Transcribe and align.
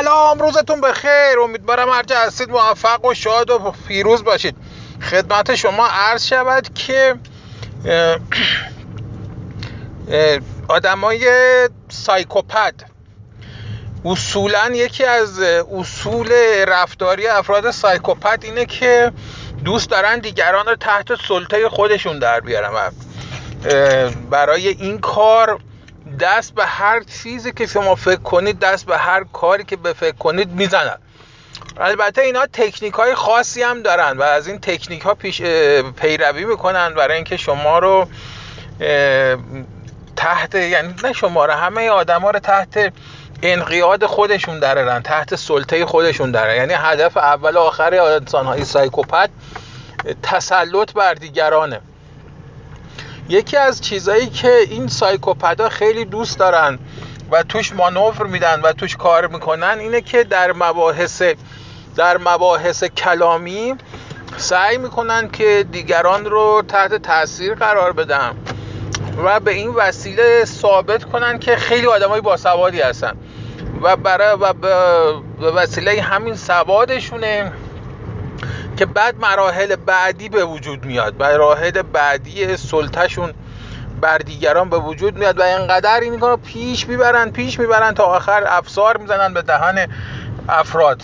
سلام 0.00 0.38
روزتون 0.38 0.80
بخیر. 0.80 1.38
امیدوارم 1.42 1.90
هرچه 1.90 2.18
هستید 2.18 2.50
موفق 2.50 3.04
و 3.04 3.14
شاد 3.14 3.50
و 3.50 3.72
پیروز 3.88 4.24
باشید. 4.24 4.56
خدمت 5.10 5.54
شما 5.54 5.86
عرض 5.86 6.26
شود 6.26 6.74
که 6.74 7.14
آدمای 10.68 11.28
سایکوپد 11.88 12.74
اصولا 14.04 14.70
یکی 14.74 15.04
از 15.04 15.40
اصول 15.78 16.32
رفتاری 16.68 17.26
افراد 17.26 17.70
سایکوپد 17.70 18.38
اینه 18.42 18.66
که 18.66 19.12
دوست 19.64 19.90
دارن 19.90 20.18
دیگران 20.18 20.66
رو 20.66 20.76
تحت 20.76 21.08
سلطه 21.28 21.68
خودشون 21.68 22.18
در 22.18 22.40
بیارن 22.40 22.90
برای 24.30 24.68
این 24.68 25.00
کار 25.00 25.60
دست 26.20 26.54
به 26.54 26.66
هر 26.66 27.00
چیزی 27.02 27.52
که 27.52 27.66
شما 27.66 27.94
فکر 27.94 28.20
کنید 28.20 28.58
دست 28.58 28.86
به 28.86 28.98
هر 28.98 29.24
کاری 29.32 29.64
که 29.64 29.76
به 29.76 29.92
فکر 29.92 30.16
کنید 30.16 30.50
می‌زنن. 30.50 30.98
البته 31.76 32.22
اینا 32.22 32.46
تکنیک 32.46 32.94
های 32.94 33.14
خاصی 33.14 33.62
هم 33.62 33.82
دارن 33.82 34.18
و 34.18 34.22
از 34.22 34.48
این 34.48 34.58
تکنیک 34.58 35.02
ها 35.02 35.14
پیش 35.14 35.42
پیروی 35.96 36.44
می‌کنن 36.44 36.94
برای 36.94 37.16
اینکه 37.16 37.36
شما 37.36 37.78
رو 37.78 38.08
تحت 40.16 40.54
یعنی 40.54 40.94
نه 41.04 41.12
شما 41.12 41.44
رو 41.46 41.52
همه 41.52 41.88
آدما 41.88 42.30
رو 42.30 42.38
تحت 42.38 42.92
انقیاد 43.42 44.06
خودشون 44.06 44.58
درارن 44.58 45.02
تحت 45.02 45.34
سلطه 45.34 45.86
خودشون 45.86 46.30
درارن. 46.30 46.56
یعنی 46.56 46.74
هدف 46.74 47.16
اول 47.16 47.56
و 47.56 47.60
آخر 47.60 47.94
انسان 47.94 48.46
های 48.46 48.64
سایکوپت 48.64 49.30
تسلط 50.22 50.92
بر 50.92 51.14
دیگرانه. 51.14 51.80
یکی 53.28 53.56
از 53.56 53.80
چیزایی 53.80 54.26
که 54.26 54.56
این 54.70 54.88
سایکوپدا 54.88 55.68
خیلی 55.68 56.04
دوست 56.04 56.38
دارن 56.38 56.78
و 57.30 57.42
توش 57.42 57.72
مانور 57.72 58.26
میدن 58.26 58.60
و 58.60 58.72
توش 58.72 58.96
کار 58.96 59.26
می‌کنن 59.26 59.76
اینه 59.78 60.00
که 60.00 60.24
در 60.24 60.52
مباحث 60.52 61.22
در 61.96 62.18
مباحث 62.18 62.84
کلامی 62.84 63.74
سعی 64.36 64.78
می‌کنن 64.78 65.30
که 65.30 65.66
دیگران 65.72 66.24
رو 66.24 66.62
تحت 66.68 66.94
تاثیر 66.94 67.54
قرار 67.54 67.92
بدن 67.92 68.30
و 69.24 69.40
به 69.40 69.50
این 69.50 69.70
وسیله 69.70 70.44
ثابت 70.44 71.04
کنن 71.04 71.38
که 71.38 71.56
خیلی 71.56 71.86
آدمای 71.86 72.20
باسوادی 72.20 72.80
هستن. 72.80 73.16
و 73.82 73.96
برای 73.96 74.36
و 74.40 74.52
به 75.40 75.50
وسیله 75.50 76.02
همین 76.02 76.36
سوادشونه. 76.36 77.52
که 78.76 78.86
بعد 78.86 79.20
مراحل 79.20 79.76
بعدی 79.76 80.28
به 80.28 80.44
وجود 80.44 80.84
میاد. 80.84 81.22
مراحل 81.22 81.82
بعدی 81.82 82.56
سلطهشون 82.56 83.34
بر 84.00 84.18
دیگران 84.18 84.68
به 84.70 84.78
وجود 84.78 85.18
میاد 85.18 85.38
و 85.38 85.42
اینقدر 85.42 86.00
این 86.00 86.20
رو 86.20 86.36
پیش 86.36 86.88
می‌برن 86.88 87.30
پیش 87.30 87.58
می‌برن 87.58 87.94
تا 87.94 88.04
آخر 88.04 88.44
افسار 88.46 88.96
می‌زنن 88.96 89.34
به 89.34 89.42
دهن 89.42 89.88
افراد. 90.48 91.02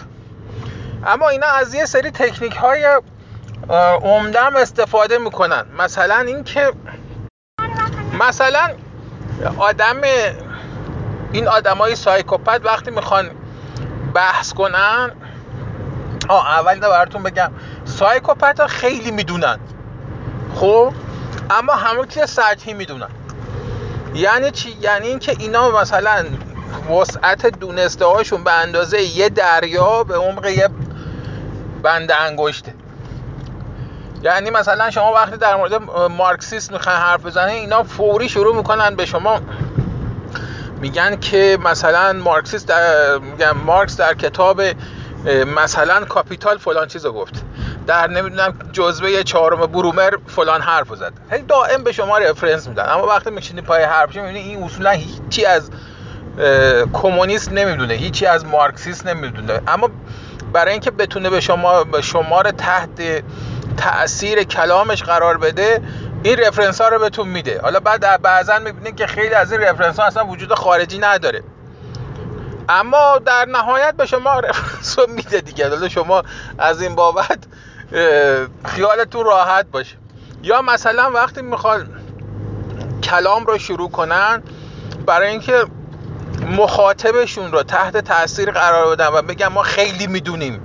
اما 1.07 1.29
اینا 1.29 1.47
از 1.47 1.75
یه 1.75 1.85
سری 1.85 2.11
تکنیک 2.11 2.53
های 2.53 3.01
عمدم 4.03 4.57
استفاده 4.57 5.19
می‌کنن. 5.19 5.65
مثلا 5.79 6.17
اینکه 6.17 6.73
مثلا 8.21 8.71
آدم 9.59 10.01
این 11.33 11.49
آدمای 11.49 11.97
سایکوپت 11.97 12.61
وقتی 12.65 12.91
می‌خوان 12.91 13.31
بحث 14.15 14.53
کنن 14.53 15.11
آه 16.31 16.51
اول 16.51 16.73
اینو 16.73 16.89
براتون 16.89 17.23
بگم. 17.23 17.51
سایکوپت 17.85 18.61
ها 18.61 18.67
خیلی 18.67 19.11
می‌دونن. 19.11 19.59
خب؟ 20.55 20.93
اما 21.51 21.73
همه 21.73 22.07
چیز 22.07 22.25
سطحی 22.25 22.75
می‌دونن. 22.75 23.09
یعنی 24.15 24.51
چی؟ 24.51 24.77
یعنی 24.81 25.07
اینکه 25.07 25.37
اینا 25.39 25.71
مثلا 25.71 26.25
وسعت 26.91 27.47
دونسته 27.47 28.05
هاشون 28.05 28.45
به 28.45 28.53
اندازه 28.53 29.03
یه 29.03 29.29
دریا 29.29 30.05
به 30.05 30.17
عمق 30.17 30.47
یه 30.47 30.69
بند 31.83 32.13
انگشته. 32.13 32.75
یعنی 34.23 34.51
مثلا 34.51 34.91
شما 34.91 35.13
وقتی 35.13 35.37
در 35.37 35.57
مورد 35.57 35.75
مارکسیسم 36.11 36.73
می‌خواین 36.73 36.99
حرف 36.99 37.27
بزنید 37.27 37.55
اینا 37.55 37.83
فوری 37.83 38.29
شروع 38.29 38.57
می‌کنن 38.57 38.97
به 38.97 39.07
شما 39.07 39.41
میگن 40.81 41.17
که 41.17 41.59
مثلا 41.65 42.13
مارکسیست 42.13 42.69
در 42.69 43.19
میگن 43.19 43.51
مارکس 43.51 43.97
در 43.97 44.15
کتاب 44.15 44.63
مثلا 45.57 46.05
Capital 46.05 46.59
فلان 46.59 46.89
چیزو 46.89 47.13
گفت. 47.13 47.45
در 47.87 48.11
نمی‌دونم 48.11 48.55
جزوه 48.73 49.23
چهارم 49.23 49.67
برومر 49.67 50.15
فلان 50.27 50.61
حرف 50.61 50.95
زد. 50.95 51.13
هی 51.31 51.43
دائم 51.43 51.85
به 51.85 51.93
شما 51.93 52.19
reference 52.19 52.69
میدن. 52.69 52.89
اما 52.89 53.07
وقتی 53.07 53.31
میشینی 53.31 53.61
پای 53.61 53.83
حرفش 53.83 54.17
می‌بینی 54.17 54.39
این 54.39 54.63
اصولا 54.63 54.91
هیچی 54.91 55.45
از 55.45 55.71
کمونیست 56.93 57.53
نمی‌دونه 57.53 57.95
هیچی 57.95 58.27
از 58.27 58.45
مارکسیست 58.45 59.07
نمی‌دونه. 59.07 59.61
اما 59.67 59.91
برای 60.53 60.73
اینکه 60.73 60.91
بتونه 60.91 61.31
به 61.31 61.41
شما 61.41 61.85
به 61.85 62.01
شما 62.01 62.41
رو 62.41 62.51
تحت 62.51 63.23
تاثیر 63.77 64.43
کلامش 64.43 65.03
قرار 65.03 65.39
بده 65.39 65.83
این 66.23 66.37
رفرنس 66.37 66.81
ها 66.81 66.89
رو 66.89 66.99
بهتون 66.99 67.29
میده. 67.29 67.61
حالا 67.63 67.81
بعد 67.81 68.23
بعضا 68.23 68.59
می‌بینید 68.59 68.97
که 68.97 69.07
خیلی 69.07 69.35
از 69.35 69.53
این 69.53 69.61
رفرنس 69.61 70.01
ها 70.01 70.07
اصلا 70.07 70.27
وجود 70.27 70.55
خارجی 70.55 70.99
نداره. 70.99 71.43
اما 72.69 73.19
در 73.19 73.45
نهایت 73.45 73.95
به 73.97 74.07
شما 74.07 74.41
رو 74.41 74.49
میده 75.09 75.41
دیگه. 75.41 75.89
شما 75.89 76.23
از 76.59 76.83
این 76.83 76.95
بابت 76.95 77.39
خیالتون 78.65 79.25
راحت 79.25 79.67
باشه. 79.67 79.97
یا 80.43 80.63
مثلا 80.63 81.11
وقتی 81.11 81.43
می‌خوان 81.43 81.89
کلام 83.03 83.47
رو 83.47 83.59
شروع 83.59 83.91
کنن 83.91 84.43
برای 85.07 85.29
اینکه 85.29 85.65
مخاطبشون 86.59 87.53
رو 87.53 87.63
تحت 87.63 87.97
تاثیر 87.97 88.51
قرار 88.51 88.97
بدن 88.97 89.07
و 89.07 89.23
بگن 89.23 89.47
ما 89.47 89.63
خیلی 89.63 90.07
می‌دونیم 90.07 90.61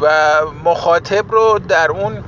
و 0.00 0.32
مخاطب 0.64 1.32
رو 1.32 1.58
در 1.58 1.90
اون 1.90 2.24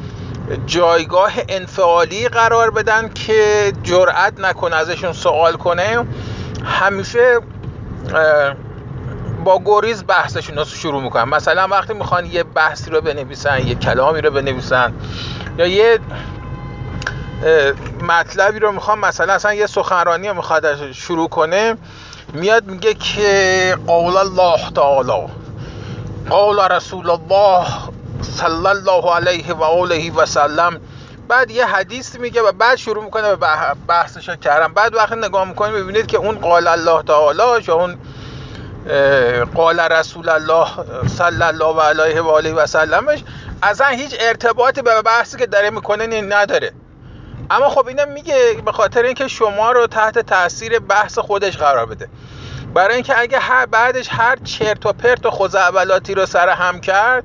جایگاه 0.66 1.32
انفعالی 1.48 2.28
قرار 2.28 2.70
بدن 2.70 3.08
که 3.08 3.72
جرأت 3.82 4.40
نکنه 4.40 4.76
ازشون 4.76 5.12
سوال 5.12 5.52
کنه 5.52 6.06
همیشه 6.64 7.40
با 9.44 9.62
گریز 9.64 10.04
بحثشون 10.06 10.58
رو 10.58 10.64
شروع 10.64 11.02
می‌کنن. 11.02 11.24
مثلا 11.24 11.68
وقتی 11.68 11.94
می‌خوان 11.94 12.26
یه 12.26 12.42
بحثی 12.42 12.90
رو 12.90 13.00
بنویسن 13.00 13.66
یه 13.66 13.74
کلامی 13.74 14.20
رو 14.20 14.30
بنویسن 14.30 14.94
یا 15.58 15.66
یه 15.66 15.98
مطلبی 18.02 18.58
رو 18.58 18.72
می‌خوان 18.72 18.98
مثلا 18.98 19.32
اصلا 19.32 19.54
یه 19.54 19.66
سخنرانی 19.66 20.28
رو 20.28 20.34
می‌خواد 20.34 20.92
شروع 20.92 21.28
کنه 21.28 21.76
میاد 22.32 22.64
میگه 22.64 22.94
که 22.94 23.78
قول 23.86 24.16
الله 24.16 24.70
تعالی 24.74 25.26
قول 26.30 26.60
رسول 26.60 27.10
الله 27.10 27.66
صلی 28.22 28.66
الله 28.66 29.14
علیه 29.14 29.54
و 29.54 29.62
آله 29.62 30.12
و 30.12 30.26
سلم. 30.26 30.80
بعد 31.28 31.50
یه 31.50 31.66
حدیث 31.66 32.16
میگه 32.16 32.42
و 32.42 32.52
بعد 32.52 32.76
شروع 32.76 33.04
می‌کنه 33.04 33.36
به 33.36 33.46
بحثش 33.88 34.30
کردن. 34.30 34.72
بعد 34.72 34.94
وقتی 34.94 35.16
نگاه 35.16 35.48
می‌کنید 35.48 35.74
ببینید 35.74 36.06
که 36.06 36.16
اون 36.16 36.38
قال 36.38 36.66
الله 36.66 37.02
تعالی 37.02 37.64
یا 37.68 37.74
اون 37.74 37.98
قال 39.54 39.80
رسول 39.80 40.28
الله 40.28 40.66
صلی 41.06 41.42
الله 41.42 41.82
علیه 41.82 42.20
و 42.20 42.28
آله 42.28 42.52
و 42.52 42.66
سلمش 42.66 43.24
اصلا 43.62 43.86
هیچ 43.86 44.16
ارتباطی 44.20 44.82
به 44.82 45.02
بحثی 45.02 45.38
که 45.38 45.46
داره 45.46 45.70
می‌کنه 45.70 46.20
نداره. 46.20 46.72
اما 47.50 47.68
خب 47.68 47.86
اینم 47.86 48.08
میگه 48.08 48.56
به 48.64 48.72
خاطر 48.72 49.02
اینکه 49.02 49.28
شما 49.28 49.72
رو 49.72 49.86
تحت 49.86 50.18
تاثیر 50.18 50.78
بحث 50.78 51.18
خودش 51.18 51.56
قرار 51.56 51.86
بده. 51.86 52.08
برای 52.74 52.94
اینکه 52.94 53.18
اگه 53.18 53.38
هر 53.38 53.66
بعدش 53.66 54.08
هر 54.10 54.36
چرت 54.44 54.86
و 54.86 54.92
پرت 54.92 55.26
و 55.26 55.30
خزعبلاتی 55.30 56.14
رو 56.14 56.26
سر 56.26 56.48
هم 56.48 56.80
کرد 56.80 57.24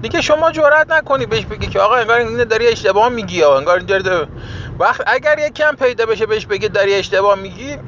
دیگه 0.00 0.20
شما 0.20 0.50
جرئت 0.50 0.90
نکنی 0.90 1.26
بهش 1.26 1.44
بگی 1.44 1.66
که 1.66 1.80
آقا 1.80 1.94
انگار 1.94 2.18
اینو 2.18 2.44
داری 2.44 2.68
اشتباه 2.68 3.08
میگی 3.08 3.36
یا 3.36 3.56
انگار 3.56 3.78
اینجوری 3.78 4.26
وقت 4.78 5.02
اگر 5.06 5.38
یکی 5.38 5.62
هم 5.62 5.76
پیدا 5.76 6.06
بشه 6.06 6.26
بهش 6.26 6.46
بگی 6.46 6.68
داری 6.68 6.94
اشتباه 6.94 7.34
میگی 7.34 7.78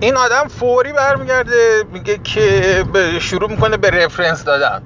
این 0.00 0.16
آدم 0.16 0.48
فوری 0.48 0.92
برمیگرده 0.92 1.84
میگه 1.92 2.18
که 2.18 2.84
شروع 3.20 3.50
می‌کنه 3.50 3.76
به 3.76 3.90
رفرنس 3.90 4.44
دادن. 4.44 4.82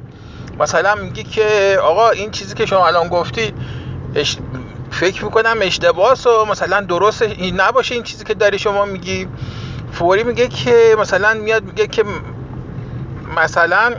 مثلا 0.58 0.94
میگه 0.94 1.22
که 1.22 1.78
آقا 1.82 2.10
این 2.10 2.30
چیزی 2.30 2.54
که 2.54 2.66
شما 2.66 2.86
الان 2.86 3.08
گفتی 3.08 3.54
اش... 4.14 4.36
فکر 4.90 5.24
می‌کنم 5.24 5.56
اشتباهه 5.60 6.28
و 6.28 6.44
مثلا 6.44 6.80
درست 6.80 7.22
نباشه 7.56 7.94
این 7.94 8.04
چیزی 8.04 8.24
که 8.24 8.34
داری 8.34 8.58
شما 8.58 8.84
میگی. 8.84 9.28
فوری 9.92 10.22
میگه 10.22 10.48
که 10.48 10.96
مثلا 10.98 11.34
میاد 11.34 11.64
میگه 11.64 11.86
که 11.86 12.04
مثلا 13.36 13.94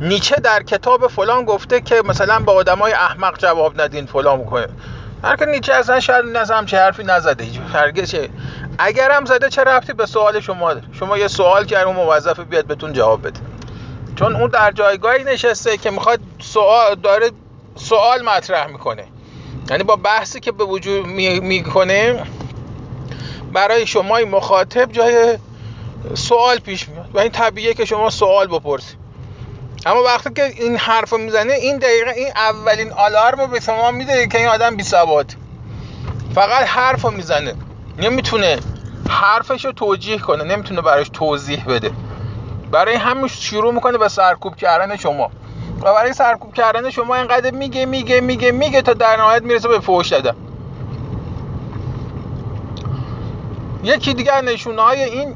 نیچه 0.00 0.36
در 0.36 0.62
کتاب 0.62 1.08
فلان 1.08 1.44
گفته 1.44 1.80
که 1.80 2.02
مثلا 2.04 2.38
به 2.38 2.52
آدمای 2.52 2.92
احمق 2.92 3.38
جواب 3.38 3.80
ندین 3.80 4.06
فلان 4.06 4.38
می‌کنه. 4.38 4.66
هر 5.24 5.36
که 5.36 5.46
نیچه 5.46 5.74
اصلا 5.74 6.00
شاید 6.00 6.24
این 6.24 6.66
چه 6.66 6.78
حرفی 6.78 7.04
نزده 7.04 7.44
هیچ 7.44 7.60
چه 8.04 8.28
اگر 8.78 9.10
هم 9.10 9.24
زده 9.24 9.48
چه 9.48 9.64
رفتی 9.64 9.92
به 9.92 10.06
سوال 10.06 10.40
شما 10.40 10.74
داره؟ 10.74 10.86
شما 10.92 11.18
یه 11.18 11.28
سوال 11.28 11.64
کرد 11.64 11.86
اون 11.86 11.96
موظف 11.96 12.40
بیاد 12.40 12.64
بهتون 12.64 12.92
جواب 12.92 13.26
بده. 13.26 13.40
چون 14.16 14.36
اون 14.36 14.50
در 14.50 14.72
جایگاهی 14.72 15.24
نشسته 15.24 15.76
که 15.76 15.90
می‌خواد 15.90 16.20
سوال 16.38 16.94
داره 16.94 17.30
سوال 17.76 18.22
مطرح 18.22 18.66
می‌کنه. 18.66 19.04
یعنی 19.70 19.82
با 19.82 19.96
بحثی 19.96 20.40
که 20.40 20.52
به 20.52 20.64
وجود 20.64 21.06
می‌کنه 21.06 22.22
برای 23.52 23.86
شما 23.86 24.18
مخاطب 24.18 24.92
جای 24.92 25.38
سوال 26.14 26.58
پیش 26.58 26.88
میاد 26.88 27.10
و 27.14 27.18
این 27.18 27.30
طبیعیه 27.30 27.74
که 27.74 27.84
شما 27.84 28.10
سوال 28.10 28.46
بپرسید 28.46 28.98
اما 29.86 30.02
وقتی 30.02 30.30
که 30.30 30.44
این 30.44 30.76
حرف 30.76 31.10
رو 31.10 31.18
می‌زنه 31.18 31.52
این 31.52 31.78
دقیقه 31.78 32.10
این 32.10 32.28
اولین 32.36 32.92
آلارم 32.92 33.40
رو 33.40 33.46
به 33.46 33.60
شما 33.60 33.90
میده 33.90 34.26
که 34.26 34.38
این 34.38 34.48
آدم 34.48 34.76
بی 34.76 34.82
سواد 34.82 35.32
فقط 36.34 36.66
حرف 36.66 37.02
رو 37.02 37.10
می‌زنه. 37.10 37.54
نمی‌تونه 37.98 38.58
حرفش 39.08 39.64
رو 39.64 39.72
توجیه 39.72 40.18
کنه 40.18 40.44
نمی‌تونه 40.44 40.80
براش 40.80 41.08
توضیح 41.08 41.64
بده. 41.64 41.90
برای 42.70 42.94
همین 42.94 43.28
شروع 43.28 43.74
می‌کنه 43.74 43.98
به 43.98 44.08
سرکوب 44.08 44.56
کردن 44.56 44.96
شما. 44.96 45.30
و 45.80 45.94
برای 45.94 46.12
سرکوب 46.12 46.54
کردن 46.54 46.90
شما 46.90 47.14
اینقدر 47.14 47.50
میگه 47.50 47.86
میگه 47.86 48.20
میگه 48.20 48.52
میگه 48.52 48.82
تا 48.82 48.94
در 48.94 49.16
نهایت 49.16 49.42
می‌رسه 49.42 49.68
به 49.68 49.80
فوش 49.80 50.08
دادن. 50.08 50.36
یکی 53.84 54.14
دیگر 54.14 54.40
نشونه 54.40 54.82
های 54.82 55.04
این 55.04 55.34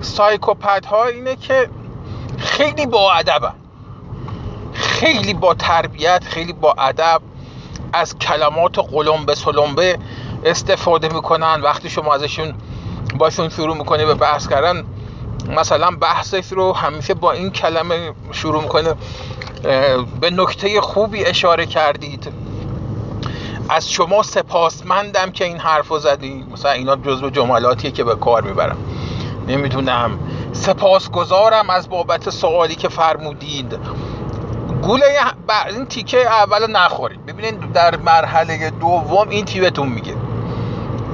سایکوپت 0.00 0.86
ها 0.86 1.04
اینه 1.04 1.36
که 1.36 1.68
خیلی 2.38 2.86
با 2.86 3.12
ادبن 3.12 3.54
خیلی 4.72 5.34
با 5.34 5.54
تربیت 5.54 6.24
خیلی 6.24 6.52
با 6.52 6.74
ادب. 6.78 7.20
از 7.92 8.18
کلمات 8.18 8.78
قلمبه 8.78 9.34
سلمبه 9.34 9.98
استفاده 10.44 11.08
می‌کنن 11.08 11.60
وقتی 11.62 11.90
شما 11.90 12.14
ازشون 12.14 12.54
باشون 13.18 13.48
شروع 13.48 13.76
می‌کنه 13.76 14.04
به 14.04 14.14
بحث 14.14 14.48
کردن 14.48 14.84
مثلا 15.56 15.90
بحثش 15.90 16.52
رو 16.52 16.72
همیشه 16.72 17.14
با 17.14 17.32
این 17.32 17.50
کلمه 17.50 18.12
شروع 18.32 18.62
می‌کنه 18.62 18.94
به 20.20 20.30
نکته 20.30 20.80
خوبی 20.80 21.24
اشاره 21.24 21.66
کردید. 21.66 22.32
از 23.68 23.90
شما 23.90 24.22
سپاسمندم 24.22 25.30
که 25.30 25.44
این 25.44 25.58
حرف 25.58 25.88
رو 25.88 25.98
زدی. 25.98 26.46
مثلا 26.52 26.70
اینا 26.70 26.96
جزو 26.96 27.30
جملاتیه 27.30 27.90
که 27.90 28.04
به 28.04 28.14
کار 28.14 28.42
می‌برم 28.42 28.76
نمی‌دونم. 29.48 30.18
سپاسگزارم 30.52 31.70
از 31.70 31.88
بابت 31.88 32.30
سوالی 32.30 32.74
که 32.74 32.88
فرمودید. 32.88 33.78
گوله 34.82 35.04
این 35.68 35.86
تیکه 35.86 36.26
اول 36.26 36.70
نخورید. 36.70 37.26
ببینید 37.26 37.72
در 37.72 37.96
مرحله 37.96 38.70
دوم 38.70 39.28
این 39.28 39.44
تیبتون 39.44 39.88
میگه. 39.88 40.14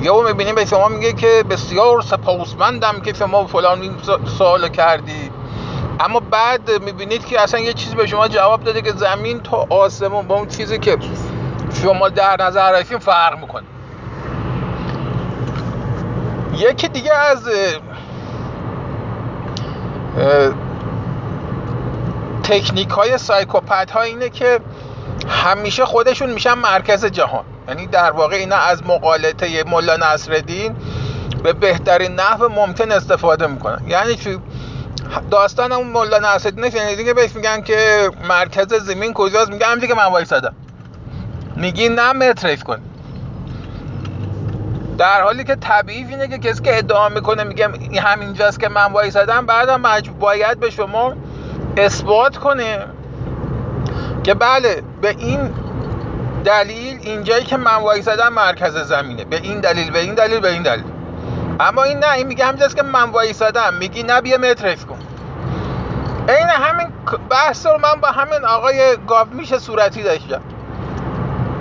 یا 0.00 0.22
می‌بینیم 0.22 0.54
به 0.54 0.64
شما 0.64 0.88
میگه 0.88 1.12
که 1.12 1.44
بسیار 1.50 2.02
سپاسمندم 2.02 3.00
که 3.00 3.12
شما 3.12 3.46
فلان 3.46 3.96
سوال 4.38 4.68
کردی. 4.68 5.30
اما 6.00 6.20
بعد 6.20 6.82
می‌بینید 6.82 7.26
که 7.26 7.40
اصلا 7.40 7.60
یه 7.60 7.72
چیزی 7.72 7.94
به 7.94 8.06
شما 8.06 8.28
جواب 8.28 8.64
داده 8.64 8.82
که 8.82 8.92
زمین 8.92 9.40
تا 9.40 9.66
آسمون 9.70 10.26
با 10.26 10.34
اون 10.34 10.48
چیزی 10.48 10.78
که 10.78 10.98
شما 11.82 12.08
در 12.08 12.36
نظر 12.42 12.80
رسیم 12.80 12.98
فرق 12.98 13.38
می‌کنه. 13.38 13.64
یکی 16.58 16.88
دیگه 16.88 17.14
از 17.14 17.48
تکنیک 22.42 22.88
های 22.88 23.18
سایکوپت 23.18 23.90
ها 23.90 24.00
اینه 24.00 24.28
که 24.28 24.60
همیشه 25.28 25.84
خودشون 25.84 26.30
میشن 26.30 26.54
مرکز 26.54 27.04
جهان. 27.04 27.44
یعنی 27.68 27.86
در 27.86 28.10
واقع 28.10 28.36
اینا 28.36 28.56
از 28.56 28.86
مقالطه 28.86 29.64
ملا 29.64 29.96
نصرالدین 29.96 30.76
به 31.42 31.52
بهترین 31.52 32.14
نحو 32.14 32.48
ممکن 32.48 32.92
استفاده 32.92 33.46
می‌کنن. 33.46 33.82
یعنی 33.88 34.14
چی؟ 34.14 34.38
داستان 35.30 35.72
اون 35.72 35.86
ملا 35.86 36.18
نصرالدین 36.18 36.70
شنیدین 36.70 37.06
که 37.06 37.14
بهش 37.14 37.36
میگن 37.36 37.60
که 37.60 38.10
مرکز 38.28 38.74
زمین 38.74 39.12
کجاست؟ 39.12 39.50
میگه 39.50 39.66
همینجا 39.66 39.86
که 39.86 39.94
من 39.94 40.04
وایسادم. 40.04 40.54
میگی 41.56 41.88
نه 41.88 42.12
متریف 42.12 42.62
کن. 42.62 42.78
در 44.98 45.22
حالی 45.22 45.44
که 45.44 45.54
طبیعی 45.54 46.04
اینه 46.04 46.28
که 46.28 46.38
کسی 46.38 46.62
که 46.62 46.78
ادعا 46.78 47.08
می‌کنه 47.08 47.44
میگه 47.44 47.68
همینجاست 48.00 48.60
که 48.60 48.68
من 48.68 48.92
وایسادم 48.92 49.46
بعدم 49.46 49.82
باید 50.20 50.60
به 50.60 50.70
شما 50.70 51.12
اثبات 51.76 52.36
کنه 52.36 52.86
که 54.24 54.34
بله 54.34 54.82
به 55.00 55.08
این 55.08 55.50
دلیل 56.44 56.98
اینجایی 57.02 57.44
که 57.44 57.56
من 57.56 57.74
وایسادم 57.74 58.32
مرکز 58.32 58.76
زمینه. 58.76 59.24
به 59.24 59.36
این 59.36 59.60
دلیل 59.60 59.90
به 59.90 59.98
این 59.98 60.14
دلیل 60.14 60.40
به 60.40 60.50
این 60.50 60.62
دلیل. 60.62 60.84
اما 61.60 61.82
این 61.82 61.98
نه 61.98 62.12
این 62.12 62.26
میگه 62.26 62.44
همینجاست 62.44 62.76
که 62.76 62.82
من 62.82 63.10
وایسادم 63.10 63.74
میگی 63.74 64.02
نه 64.02 64.20
بیا 64.20 64.38
متریف 64.38 64.86
کن. 64.86 64.98
این 66.28 66.48
همین 66.48 66.88
بحث 67.30 67.66
رو 67.66 67.78
من 67.78 68.00
با 68.00 68.08
همین 68.08 68.44
آقای 68.44 68.96
گاو 69.06 69.28
میشه 69.30 69.58
صورتی 69.58 70.02
داشتم 70.02 70.40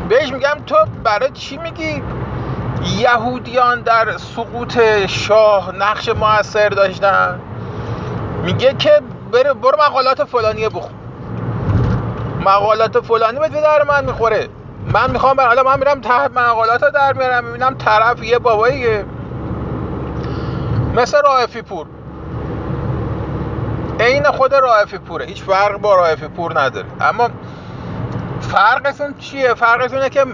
بهش 0.09 0.31
میگم 0.31 0.57
تو 0.65 0.75
برای 1.03 1.31
چی 1.31 1.57
میگی 1.57 2.03
یهودیان 2.97 3.81
در 3.81 4.17
سقوط 4.17 4.79
شاه 5.07 5.75
نقش 5.75 6.09
موثر 6.09 6.69
داشتن؟ 6.69 7.39
میگه 8.43 8.73
که 8.73 9.01
بره 9.31 9.53
برو 9.53 9.77
مقالات 9.87 10.23
فلانی 10.23 10.69
بخون. 10.69 10.91
مقالات 12.45 12.99
فلانی 12.99 13.39
به 13.39 13.49
در 13.49 13.83
من 13.83 14.05
می‌خوره. 14.05 14.47
من 14.93 15.11
می‌خوام 15.11 15.41
حالا 15.41 15.63
من 15.63 15.79
میرم 15.79 16.01
ته 16.01 16.27
مقالات 16.27 16.93
در 16.93 17.13
میارم 17.13 17.45
می‌بینم 17.45 17.73
طرف 17.77 18.23
یه 18.23 18.39
باباییه 18.39 19.05
مثل 20.95 21.21
رائفی 21.21 21.61
پور. 21.61 21.87
عین 23.99 24.23
خود 24.23 24.53
رائفی 24.53 24.97
پوره 24.97 25.25
هیچ 25.25 25.43
فرق 25.43 25.77
با 25.77 25.95
رائفی 25.95 26.27
پور 26.27 26.59
نداره. 26.59 26.87
اما 27.01 27.29
فرقشون 28.41 29.15
چیه؟ 29.17 29.53
فرقشونه 29.53 30.09
که 30.09 30.25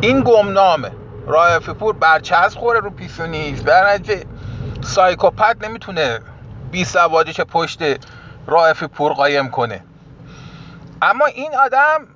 این 0.00 0.20
گمنامه 0.20 0.92
رائفی 1.26 1.72
پور 1.72 1.94
برچسب 1.94 2.58
خوره 2.58 2.80
رو 2.80 2.90
پیشونیش 2.90 3.58
در 3.58 3.92
نتیجه 3.94 4.24
سایکوپت 4.80 5.56
نمی‌تونه 5.64 6.20
بی 6.70 6.84
سوادش 6.84 7.40
پشت 7.40 7.82
رائفی 8.46 8.86
پور 8.86 9.12
قایم 9.12 9.50
کنه. 9.50 9.84
اما 11.02 11.26
این 11.26 11.56
آدم 11.64 12.06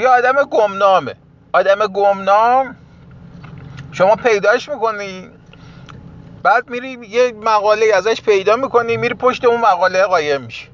یه 0.00 0.08
آدم 0.08 0.32
گمنامه. 0.50 1.14
آدم 1.52 1.86
گمنام. 1.86 2.76
شما 3.92 4.16
پیداش 4.16 4.68
می‌کنی. 4.68 5.28
بعد 6.42 6.70
میری 6.70 6.98
یه 7.08 7.32
مقاله 7.42 7.86
ازش 7.94 8.20
پیدا 8.22 8.56
می‌کنی 8.56 8.96
میری 8.96 9.14
پشت 9.14 9.44
اون 9.44 9.60
مقاله 9.60 10.02
قایم 10.02 10.40
میشی. 10.40 10.68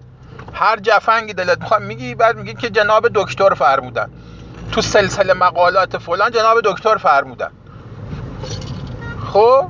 هر 0.52 0.76
جفنگی 0.76 1.32
دلت 1.32 1.60
می‌خواد 1.60 1.82
میگی 1.82 2.14
بعد 2.14 2.36
میگی 2.36 2.54
که 2.54 2.70
جناب 2.70 3.08
دکتر 3.14 3.54
فرمودن. 3.54 4.10
تو 4.72 4.82
سلسله 4.82 5.32
مقالات 5.32 5.98
فلان 5.98 6.30
جناب 6.30 6.60
دکتر 6.64 6.96
فرمودن. 6.96 7.50
خب؟ 9.32 9.66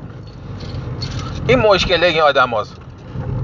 این 1.48 1.58
مشکله 1.58 2.06
این 2.06 2.20
آدم 2.20 2.50
هست. 2.50 2.76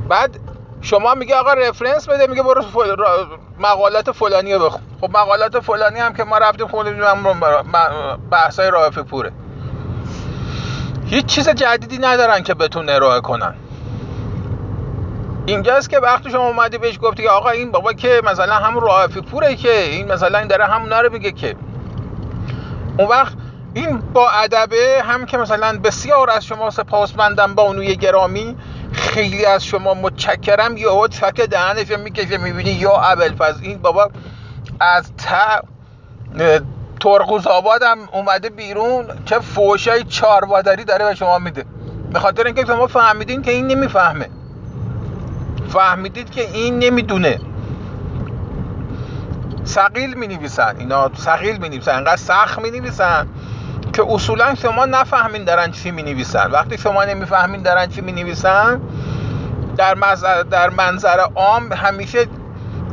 بعد 0.08 0.38
شما 0.82 1.14
میگه 1.14 1.36
آقا 1.36 1.52
رفرنس 1.52 2.08
بده 2.08 2.26
میگه 2.26 2.42
برو 2.42 2.64
مقالات 3.58 4.10
فلانی 4.10 4.58
بخون. 4.58 4.80
خب 5.00 5.10
مقالات 5.10 5.60
فلانی 5.60 5.98
هم 5.98 6.14
که 6.14 6.24
ما 6.24 6.38
رفتیم 6.38 6.66
خوندیم 6.66 6.96
بحثای 8.30 8.70
رائف 8.70 8.98
پوره. 8.98 9.32
هیچ 11.06 11.26
چیز 11.26 11.48
جدیدی 11.48 11.98
ندارن 11.98 12.42
که 12.42 12.54
بتون 12.54 12.88
ارائه 12.88 13.20
کنن. 13.20 13.54
اینجاست 15.46 15.90
که 15.90 15.98
وقتی 15.98 16.30
شما 16.30 16.46
اومدی 16.46 16.78
بهش 16.78 16.98
گفتی 17.02 17.22
که 17.22 17.30
آقا 17.30 17.50
این 17.50 17.70
بابا 17.70 17.92
که 17.92 18.20
مثلا 18.24 18.54
همون 18.54 18.82
رائف 18.82 19.18
پوره 19.18 19.54
که 19.54 19.82
این 19.82 20.12
مثلا 20.12 20.38
این 20.38 20.48
داره 20.48 20.64
همون 20.64 20.92
رو 20.92 21.12
میگه 21.12 21.32
که. 21.32 21.56
اون 22.98 23.08
وقت 23.08 23.32
این 23.74 23.98
با 23.98 24.30
ادبه 24.30 25.02
هم 25.04 25.26
که 25.26 25.38
مثلا 25.38 25.78
بسیار 25.84 26.30
از 26.30 26.44
شما 26.44 26.70
سپاسمندم 26.70 27.54
با 27.54 27.62
اونوی 27.62 27.96
گرامی 27.96 28.56
خیلی 28.92 29.44
از 29.44 29.64
شما 29.64 29.94
متشکرم. 29.94 30.76
یا 30.76 31.08
چک 31.08 31.40
دهنش 31.40 31.90
می‌کشه 31.90 32.38
می‌بینی 32.38 32.70
یا 32.70 33.02
فز 33.38 33.60
این 33.62 33.78
بابا 33.78 34.10
از 34.80 35.12
تا 35.16 35.62
ترقوز 37.00 37.46
آباد 37.46 37.82
هم 37.82 37.98
اومده 38.12 38.50
بیرون. 38.50 39.06
چه 39.24 39.38
فوشای 39.38 40.04
چاروادری 40.04 40.84
داره 40.84 41.04
به 41.04 41.14
شما 41.14 41.38
میده. 41.38 41.64
به 42.12 42.18
خاطر 42.18 42.46
اینکه 42.46 42.64
شما 42.66 42.86
فهمیدین 42.86 43.42
که 43.42 43.50
این 43.50 43.66
نمی‌فهمه. 43.66 44.28
فهمیدید 45.68 46.30
که 46.30 46.50
این 46.50 46.78
نمی‌دونه. 46.78 47.38
سقیل 49.64 50.14
می 50.14 50.26
نویسن 50.26 50.76
اینا 50.78 51.10
سقیل 51.14 51.56
می 51.56 51.68
نویسن 51.68 51.96
انقدر 51.96 52.16
سخت 52.16 52.58
می 52.58 52.70
نویسن 52.70 53.28
که 53.92 54.04
اصولا 54.08 54.54
شما 54.54 54.84
نفهمین 54.84 55.44
دارن 55.44 55.70
چی 55.70 55.90
می 55.90 56.02
نویسن 56.02 56.50
وقتی 56.50 56.78
شما 56.78 57.04
نمی‌فهمین 57.04 57.62
دارن 57.62 57.86
چی 57.86 58.00
می 58.00 58.12
نویسن 58.12 58.80
در, 59.76 59.94
در 60.50 60.70
منظر 60.70 61.18
عام 61.34 61.72
همیشه 61.72 62.26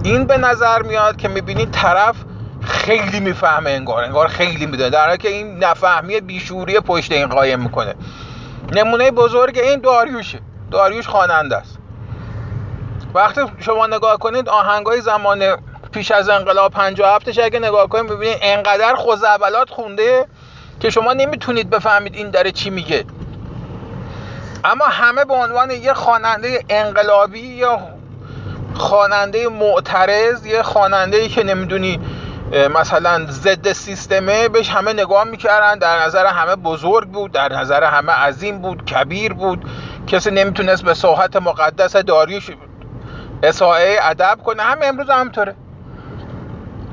این 0.03 0.25
به 0.25 0.37
نظر 0.37 0.81
میاد 0.81 1.17
که 1.17 1.27
می‌بینید 1.27 1.71
طرف 1.71 2.15
خیلی 2.61 3.19
می‌فهمه 3.19 3.69
انگار 3.69 4.03
انگار 4.03 4.27
خیلی 4.27 4.65
می‌دونه. 4.65 4.89
در 4.89 5.05
حالی 5.05 5.17
که 5.17 5.29
این 5.29 5.63
نفهمی 5.63 6.21
بیشوری 6.21 6.79
پشت 6.79 7.11
این 7.11 7.27
قایم 7.27 7.59
می‌کنه. 7.59 7.95
نمونه 8.71 9.11
بزرگ 9.11 9.57
این 9.57 9.79
داریوشه. 9.79 10.39
داریوش 10.71 11.07
خواننده 11.07 11.57
است. 11.57 11.77
وقتی 13.13 13.41
شما 13.59 13.87
نگاه 13.87 14.17
کنید 14.17 14.49
آهنگای 14.49 15.01
زمان 15.01 15.57
پیش 15.91 16.11
از 16.11 16.29
انقلاب 16.29 16.71
57 16.71 17.39
اگه 17.39 17.59
نگاه 17.59 17.87
کنید 17.87 18.11
ببینید 18.11 18.37
انقدر 18.41 18.95
خوزعبلات 18.95 19.69
خونده 19.69 20.25
که 20.79 20.89
شما 20.89 21.13
نمی‌تونید 21.13 21.69
بفهمید 21.69 22.15
این 22.15 22.29
داره 22.29 22.51
چی 22.51 22.69
میگه. 22.69 23.05
اما 24.63 24.85
همه 24.85 25.25
به 25.25 25.33
عنوان 25.33 25.71
یه 25.71 25.93
خواننده 25.93 26.63
انقلابی 26.69 27.39
یا 27.39 27.79
خواننده 28.75 29.49
معترض 29.49 30.45
یه 30.45 30.63
خواننده 30.63 31.27
که 31.27 31.43
نمی‌دونی 31.43 31.99
مثلا 32.75 33.25
ضد 33.29 33.71
سیستمه 33.71 34.49
بهش 34.49 34.69
همه 34.69 34.93
نگاه 34.93 35.23
می‌کردن. 35.23 35.79
در 35.79 36.05
نظر 36.05 36.25
همه 36.25 36.55
بزرگ 36.55 37.07
بود 37.07 37.31
در 37.31 37.53
نظر 37.53 37.83
همه 37.83 38.11
عظیم 38.11 38.59
بود 38.59 38.85
کبیر 38.85 39.33
بود. 39.33 39.65
کسی 40.07 40.31
نمی‌تونست 40.31 40.83
به 40.83 40.93
صحت 40.93 41.35
مقدس 41.35 41.95
داریوش 41.95 42.51
اصحای 43.43 43.97
ادب 44.01 44.39
کنه. 44.45 44.63
همه 44.63 44.85
امروز 44.85 45.09
همطوره 45.09 45.55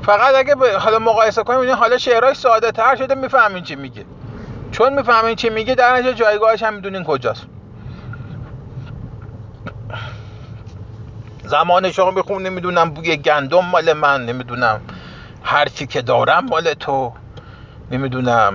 فقط 0.07 0.35
اگه 0.35 0.77
حالا 0.77 0.99
مقایسه 0.99 1.43
کنیم 1.43 1.75
حالا 1.75 1.97
شعراش 1.97 2.37
ساده 2.37 2.71
تر 2.71 2.95
شده 2.95 3.15
می‌فهمین 3.15 3.63
چی 3.63 3.75
میگه. 3.75 4.05
چون 4.71 4.93
می‌فهمین 4.93 5.35
چی 5.35 5.49
میگه 5.49 5.75
در 5.75 5.93
نتیجه 5.93 6.13
جایگاهش 6.13 6.63
هم 6.63 6.73
می‌دونین 6.73 7.03
کجاست. 7.03 7.45
زمان 11.43 11.91
شما 11.91 12.11
بخون 12.11 12.43
نمی‌دونم 12.43 12.89
بوی 12.89 13.17
گندم 13.17 13.65
مال 13.65 13.93
من 13.93 14.25
نمی‌دونم 14.25 14.81
هرچی 15.43 15.87
که 15.87 16.01
دارم 16.01 16.45
مال 16.45 16.73
تو 16.73 17.13
نمی‌دونم 17.91 18.53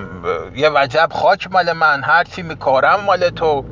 یه 0.55 0.69
وجب 0.69 1.09
خاک 1.13 1.51
مال 1.51 1.73
من 1.73 2.03
هرچی 2.03 2.41
میکارم 2.41 2.99
مال 2.99 3.29
تو. 3.29 3.65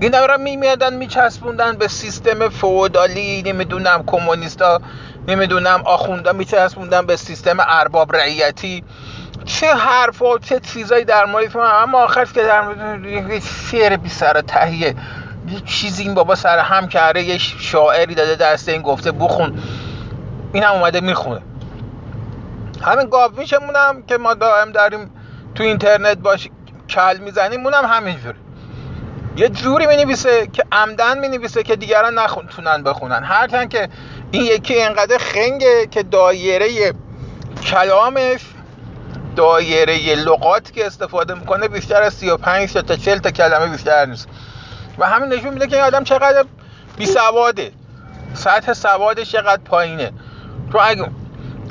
این 0.00 0.12
را 0.12 0.36
میمیادن 0.36 0.94
میچسبوندن 0.94 1.76
به 1.76 1.88
سیستم 1.88 2.48
فودالی 2.48 3.42
نمی‌دونم 3.42 4.04
کمونیستا 4.06 4.80
نمی‌دونم 5.28 5.82
آخوندا 5.84 6.32
میچسبوندن 6.32 7.06
به 7.06 7.16
سیستم 7.16 7.56
ارباب 7.60 8.16
رعیتی. 8.16 8.84
چه 9.44 9.74
حرفا 9.74 10.38
چه 10.38 10.60
چیزایی 10.60 11.04
در 11.04 11.24
مورد 11.24 11.56
اما 11.56 11.98
آخر 11.98 12.24
که 12.24 12.42
در 12.42 12.60
مورد 12.60 13.42
شعر 13.70 13.96
بی 13.96 14.08
سر 14.08 14.40
تهیه. 14.40 14.94
یه 15.48 15.60
چیزی 15.66 16.02
این 16.02 16.14
بابا 16.14 16.34
سر 16.34 16.58
هم 16.58 16.88
کرده 16.88 17.22
یه 17.22 17.38
شاعری 17.38 18.14
داده 18.14 18.34
دست 18.34 18.68
این 18.68 18.82
گفته 18.82 19.12
بخون. 19.12 19.62
این 20.52 20.62
هم 20.62 20.72
اومده 20.72 21.00
می‌خونه. 21.00 21.40
همین 22.82 23.08
گاب 23.08 23.38
میشمونم 23.38 24.02
که 24.08 24.18
ما 24.18 24.34
دائم 24.34 24.72
داریم 24.72 25.10
تو 25.54 25.62
اینترنت 25.62 26.18
باش 26.18 26.48
کل 26.88 27.16
می‌زنیم 27.18 27.64
اونم 27.64 27.84
همینجوری 27.84 28.38
یه 29.36 29.48
جوری 29.48 29.86
می‌نویسه 29.86 30.46
که 30.46 30.64
عمدن 30.72 31.18
می‌نویسه 31.18 31.62
که 31.62 31.76
دیگران 31.76 32.18
نتونن 32.18 32.82
بخونن. 32.82 33.24
هرچند 33.24 33.68
که 33.68 33.88
این 34.30 34.42
یکی 34.42 34.82
انقدر 34.82 35.18
خنگه 35.18 35.86
که 35.90 36.02
دایره 36.02 36.92
کلامش 37.62 38.40
دایره 39.36 40.14
لغات 40.14 40.72
که 40.72 40.86
استفاده 40.86 41.34
می‌کنه 41.34 41.68
بیشتر 41.68 42.02
از 42.02 42.14
35 42.14 42.72
تا 42.72 42.96
40 42.96 43.18
تا 43.18 43.30
کلمه 43.30 43.66
بیشتر 43.66 44.06
نیست. 44.06 44.28
و 44.98 45.06
همین 45.06 45.32
نشون 45.32 45.52
میده 45.52 45.66
که 45.66 45.76
این 45.76 45.84
آدم 45.84 46.04
چقدر 46.04 46.44
بی 46.96 47.06
سواده 47.06 47.72
سطح 48.34 48.72
سوادش 48.72 49.32
چقدر 49.32 49.62
پایینه. 49.64 50.12
تو 50.72 50.78
اگر, 50.82 51.10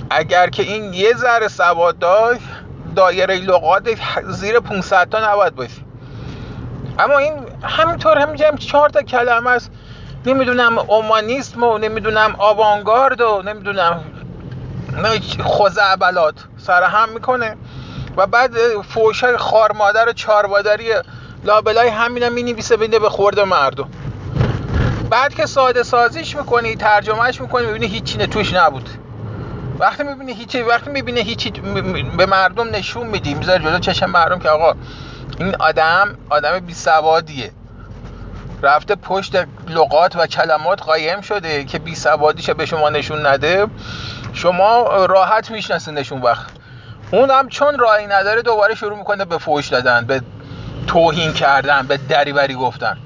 اگر 0.09 0.49
که 0.49 0.63
این 0.63 0.93
یه 0.93 1.13
ذره 1.13 1.47
سواد 1.47 1.99
داشت 1.99 2.41
دایره 2.95 3.35
لغات 3.35 3.89
زیر 4.29 4.59
500 4.59 5.09
تا 5.09 5.31
نباید 5.31 5.55
باشه. 5.55 5.84
اما 6.99 7.17
این 7.17 7.33
همینطور 7.63 8.17
همینجا 8.17 8.47
هم 8.47 8.57
چهار 8.57 8.89
تا 8.89 9.01
کلمه 9.01 9.49
است. 9.49 9.71
نمی‌دونم 10.25 10.77
اومانیسم 10.77 11.63
و 11.63 11.77
نمی‌دونم 11.77 12.35
آوانگارد 12.37 13.21
و 13.21 13.41
نمی‌دونم 13.45 14.03
خوزعبلات. 15.43 16.35
سر 16.57 16.83
هم 16.83 17.09
می‌کنه. 17.09 17.57
و 18.17 18.27
بعد 18.27 18.51
فوشای 18.81 19.37
خار 19.37 19.71
مادر 19.71 20.09
و 20.09 20.13
چارمادری 20.13 20.85
لابلای 21.43 21.87
همینم 21.87 22.33
می 22.33 22.43
نویسه 22.43 22.77
بینه 22.77 22.99
به 22.99 23.09
خورد 23.09 23.39
مردم. 23.39 23.89
بعد 25.09 25.33
که 25.33 25.45
ساده 25.45 25.83
سازیش 25.83 26.35
می‌کنی 26.35 26.75
ترجمهش 26.75 27.41
می‌کنی 27.41 27.65
می‌بینی 27.65 27.87
هیچی 27.87 28.17
توش 28.17 28.53
نبود. 28.53 28.89
وقتی 29.79 30.03
می‌بینی 30.03 30.33
هیچی 30.33 30.61
وقتی 30.61 30.89
می‌بینی 30.89 31.21
هیچی 31.21 31.51
به 32.17 32.25
مردم 32.25 32.69
نشون 32.69 33.07
میدی. 33.07 33.33
می‌ذاری 33.33 33.63
جلو 33.63 33.79
چشم 33.79 34.09
مردم 34.09 34.39
که 34.39 34.49
آقا 34.49 34.73
این 35.39 35.55
آدم 35.55 36.17
آدم 36.29 36.59
بی 36.59 36.73
سوادیه. 36.73 37.51
رفته 38.61 38.95
پشت 38.95 39.35
لغات 39.67 40.15
و 40.15 40.27
کلمات 40.27 40.81
قایم 40.81 41.21
شده 41.21 41.63
که 41.63 41.79
بی 41.79 41.95
سوادیش 41.95 42.49
به 42.49 42.65
شما 42.65 42.89
نشون 42.89 43.25
نده. 43.25 43.67
شما 44.33 45.05
راحت 45.05 45.51
میشناسینشون 45.51 46.21
وقت. 46.21 46.51
اون 47.11 47.31
هم 47.31 47.49
چون 47.49 47.79
راهی 47.79 48.07
نداره 48.07 48.41
دوباره 48.41 48.75
شروع 48.75 48.97
می‌کنه 48.97 49.25
به 49.25 49.37
فوش 49.37 49.67
دادن 49.67 50.05
به 50.05 50.21
توهین 50.87 51.33
کردن 51.33 51.87
به 51.87 51.97
دریوری 51.97 52.55
گفتن. 52.55 52.97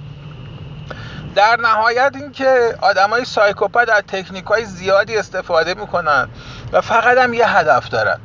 در 1.36 1.58
نهایت 1.62 2.12
اینکه 2.16 2.76
آدمای 2.82 3.26
سایکوپت 3.26 3.90
از 3.90 4.04
تکنیک 4.08 4.46
های 4.46 4.66
زیادی 4.66 5.18
استفاده 5.18 5.74
می‌کنن 5.74 6.30
و 6.72 6.82
فقط 6.82 7.18
هم 7.18 7.34
یه 7.34 7.58
هدف 7.58 7.90
دارن. 7.90 8.20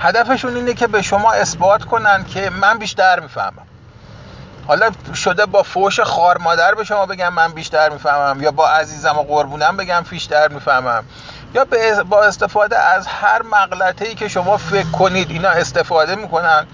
هدفشون 0.00 0.56
اینه 0.56 0.74
که 0.74 0.86
به 0.86 1.02
شما 1.02 1.32
اثبات 1.32 1.84
کنن 1.84 2.24
که 2.24 2.50
من 2.50 2.78
بیشتر 2.78 3.20
می‌فهمم. 3.20 3.66
حالا 4.66 4.90
شده 5.14 5.46
با 5.46 5.62
فوش 5.62 6.00
خار 6.00 6.38
مادر 6.38 6.74
به 6.74 6.84
شما 6.84 7.06
بگم 7.06 7.32
من 7.32 7.52
بیشتر 7.52 7.88
می‌فهمم 7.88 8.42
یا 8.42 8.50
با 8.50 8.68
عزیزم 8.68 9.18
و 9.18 9.22
قربونم 9.22 9.76
بگم 9.76 10.04
بیشتر 10.10 10.48
می‌فهمم 10.48 11.04
یا 11.54 11.66
با 12.04 12.22
استفاده 12.22 12.78
از 12.78 13.06
هر 13.06 13.42
مغلطه 13.42 14.04
ای 14.04 14.14
که 14.14 14.28
شما 14.28 14.56
فکر 14.56 14.90
کنید 14.90 15.30
اینا 15.30 15.48
استفاده 15.48 16.14
می‌کنن 16.14 16.66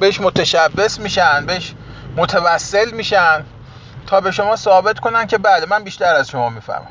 بهش 0.00 0.20
متشبس 0.20 0.98
میشن 0.98 1.46
بهش 1.46 1.74
متوسل 2.16 2.90
میشن 2.90 3.44
تا 4.06 4.20
به 4.20 4.30
شما 4.30 4.56
ثابت 4.56 4.98
کنن 4.98 5.26
که 5.26 5.38
بله 5.38 5.66
من 5.66 5.84
بیشتر 5.84 6.14
از 6.14 6.30
شما 6.30 6.48
می‌فهمم. 6.48 6.86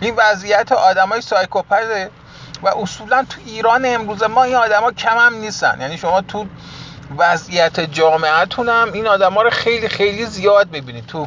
این 0.00 0.14
وضعیت 0.16 0.72
آدمای 0.72 1.20
سایکوپته 1.20 2.10
و 2.64 2.68
اصولا 2.68 3.24
تو 3.30 3.40
ایران 3.46 3.82
امروز 3.86 4.22
ما 4.22 4.44
این 4.44 4.54
آدما 4.54 4.92
کم 4.92 5.16
هم 5.18 5.34
نیستن. 5.34 5.80
یعنی 5.80 5.98
شما 5.98 6.20
تو 6.20 6.46
وضعیت 7.18 7.80
جامعتون 7.80 8.68
هم 8.68 8.92
این 8.92 9.06
آدما 9.06 9.42
رو 9.42 9.50
خیلی 9.50 9.88
خیلی 9.88 10.26
زیاد 10.26 10.72
می‌بینید. 10.72 11.06
تو 11.06 11.26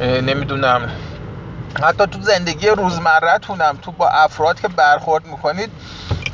نمی‌دونم 0.00 0.90
حتی 1.82 2.06
تو 2.06 2.22
زندگی 2.22 2.68
روزمرهتون 2.68 3.60
هم 3.60 3.76
تو 3.76 3.92
با 3.92 4.08
افراد 4.08 4.60
که 4.60 4.68
برخورد 4.68 5.26
می‌کنید 5.26 5.70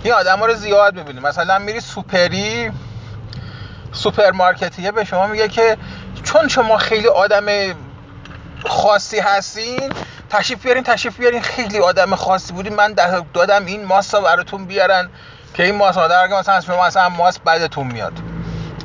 این 0.03 0.13
آدما 0.13 0.47
رو 0.47 0.55
زیاد 0.55 0.95
می‌بینید. 0.95 1.27
مثلا 1.27 1.59
میری 1.59 1.81
سوپری 1.81 2.71
سوپرمارکتیه 3.93 4.93
به 4.93 5.05
شما 5.05 5.27
میگه 5.27 5.49
که 5.49 5.77
چون 6.23 6.49
شما 6.49 6.79
خیلی 6.79 7.09
آدم 7.09 7.47
خاصی 8.67 9.19
هستین 9.19 9.93
تشریف 10.31 10.63
بیارین 10.63 10.83
تشریف 10.83 11.17
بیارین. 11.17 11.43
خیلی 11.43 11.79
آدم 11.79 12.15
خاصی 12.15 12.53
بودین 12.53 12.75
من 12.75 12.95
دادم 13.35 13.67
این 13.67 13.85
ماسا 13.85 14.21
براتون 14.21 14.65
بیارن 14.65 15.11
که 15.55 15.63
این 15.63 15.75
ماسا 15.75 16.09
در 16.09 16.27
مثلا 16.27 16.61
شما 16.61 16.87
مثلا 16.87 17.09
ماس 17.09 17.39
بعدتون 17.39 17.87
میاد. 17.87 18.13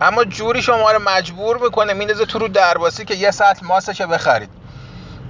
اما 0.02 0.24
جوری 0.24 0.62
شما 0.62 0.92
رو 0.92 1.00
مجبور 1.00 1.58
می‌کنه 1.58 1.94
میندازه 1.94 2.26
تو 2.26 2.40
رو 2.40 2.48
درباسی 2.48 3.06
که 3.06 3.16
یه 3.16 3.32
ساعت 3.32 3.64
ماسش 3.64 4.02
بخرید. 4.02 4.50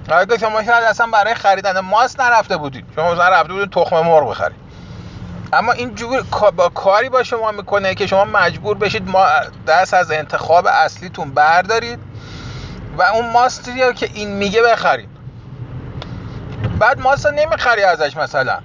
اگه 0.08 0.38
شما 0.38 0.64
شاید 0.64 0.84
اصلا 0.84 1.06
برای 1.06 1.34
خریدن 1.34 1.80
ماس 1.80 2.20
نرفته 2.20 2.56
بودید. 2.56 2.84
شما 2.96 3.12
مثلا 3.12 3.28
رفته 3.28 3.52
بودید 3.52 3.70
تخم 3.70 4.00
مرغ 4.00 4.30
بخرید. 4.30 4.56
اما 5.52 5.72
این 5.72 5.94
جور 5.94 6.22
با 6.56 6.68
کاری 6.68 7.08
با 7.08 7.22
شما 7.22 7.50
می‌کنه 7.50 7.94
که 7.94 8.06
شما 8.06 8.24
مجبور 8.24 8.76
بشید 8.76 9.08
ما 9.08 9.26
دست 9.66 9.94
از 9.94 10.10
انتخاب 10.10 10.66
اصلیتون 10.66 11.30
بردارید 11.30 11.98
و 12.98 13.02
اون 13.02 13.30
ماستی 13.30 13.94
که 13.94 14.10
این 14.14 14.30
میگه 14.30 14.62
بخرید. 14.62 15.08
بعد 16.80 17.00
ماست 17.00 17.26
نمی‌خری 17.26 17.82
ازش 17.82 18.16
مثلا. 18.16 18.58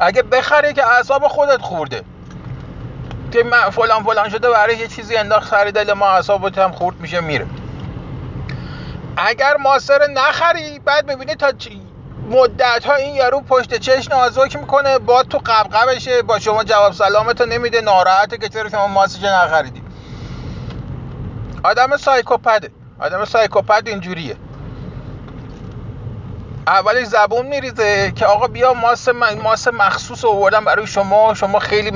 اگه 0.00 0.22
بخری 0.22 0.72
که 0.72 0.86
اعصاب 0.86 1.28
خودت 1.28 1.60
خورده. 1.60 2.02
که 3.32 3.44
فلان 3.72 4.04
فلان 4.04 4.28
شده 4.28 4.50
برای 4.50 4.76
یه 4.76 4.88
چیزی 4.88 5.16
انداخت 5.16 5.54
خریدل 5.54 5.92
ما 5.92 6.06
اعصابت 6.06 6.58
هم 6.58 6.72
خورد 6.72 7.00
میشه 7.00 7.20
میره. 7.20 7.46
اگر 9.16 9.56
ماسر 9.56 10.06
نخری 10.06 10.78
بعد 10.78 11.10
می‌بینی 11.10 11.34
تا 11.34 11.52
مدت 12.30 12.84
ها 12.84 12.94
این 12.94 13.14
یارو 13.14 13.40
پشت 13.40 13.74
چش 13.74 14.08
نازک 14.10 14.56
می‌کنه 14.56 14.98
با 14.98 15.22
تو 15.22 15.38
قبقبشه 15.38 16.22
با 16.22 16.38
شما 16.38 16.64
جواب 16.64 16.92
سلامتو 16.92 17.46
نمیده 17.46 17.80
ناراحته 17.80 18.38
که 18.38 18.48
چرا 18.48 18.68
شما 18.68 18.86
ماسج 18.86 19.24
نخریدی. 19.24 19.82
آدم 21.64 21.96
سایکوپده 21.96 22.70
آدم 23.00 23.24
سایکوپد 23.24 23.82
اینجوریه. 23.88 24.36
اولش 26.68 27.06
زبون 27.06 27.46
میریزه 27.46 28.12
که 28.16 28.26
آقا 28.26 28.46
بیا 28.46 28.72
ماس 28.72 29.08
ماس 29.42 29.68
مخصوص 29.68 30.24
آوردم 30.24 30.64
برای 30.64 30.86
شما 30.86 31.34
شما 31.34 31.58
خیلی 31.58 31.92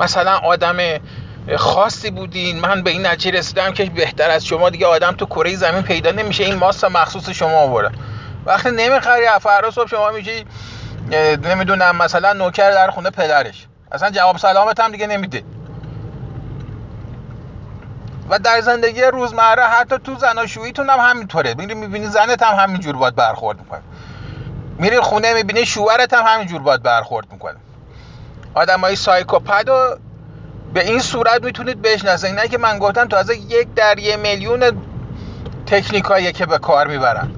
مثلا 0.00 0.36
آدم 0.36 0.76
خاصی 1.56 2.10
بودین. 2.10 2.60
من 2.60 2.82
به 2.82 2.90
این 2.90 3.06
نتیجه 3.06 3.38
رسیدم 3.38 3.72
که 3.72 3.84
بهتر 3.84 4.30
از 4.30 4.46
شما 4.46 4.70
دیگه 4.70 4.86
آدم 4.86 5.12
تو 5.12 5.26
کره 5.26 5.56
زمین 5.56 5.82
پیدا 5.82 6.10
نمیشه 6.10 6.44
این 6.44 6.54
ماست 6.54 6.84
مخصوص 6.84 7.30
شما 7.30 7.58
آوردم 7.58 7.92
وقتی 8.46 8.70
نمی‌خری 8.70 9.26
فردا 9.40 9.70
صبح 9.70 9.88
شما 9.88 10.10
میشی 10.10 10.44
نمی‌دونم 11.42 11.96
مثلا 11.96 12.32
نوکر 12.32 12.70
در 12.70 12.90
خونه 12.90 13.10
پدرش. 13.10 13.66
اصلا 13.92 14.10
جواب 14.10 14.38
سلامت 14.38 14.80
هم 14.80 14.92
دیگه 14.92 15.06
نمیده. 15.06 15.42
و 18.28 18.38
در 18.38 18.60
زندگی 18.60 19.02
روزمره 19.02 19.62
حتی 19.62 19.98
تو 19.98 20.18
زناشوییتون 20.18 20.90
هم 20.90 20.98
همینطوره. 20.98 21.54
میری 21.54 21.74
می‌بینی 21.74 22.06
زنت 22.06 22.42
هم 22.42 22.54
همینجور 22.54 22.96
باید 22.96 23.14
برخورد 23.14 23.58
می‌کنه. 23.58 23.80
میری 24.78 25.00
خونه 25.00 25.34
می‌بینی 25.34 25.66
شوهرت 25.66 26.14
هم 26.14 26.24
همینجور 26.26 26.62
باید 26.62 26.82
برخورد 26.82 27.32
می‌کنه. 27.32 27.56
آدم 28.54 28.80
های 28.80 28.96
سایکوپد 28.96 29.68
و 29.68 29.96
به 30.74 30.86
این 30.86 30.98
صورت 30.98 31.44
می‌تونید 31.44 31.82
بشناسید 31.82 32.34
نه 32.34 32.48
که 32.48 32.58
من 32.58 32.78
گفتم 32.78 33.04
تازه 33.04 33.36
یک 33.36 33.74
در 33.74 33.98
یه 33.98 34.16
میلیون 34.16 34.72
تکنیکایی 35.66 36.32
که 36.32 36.46
به 36.46 36.58
کار 36.58 36.86
می‌برن. 36.86 37.30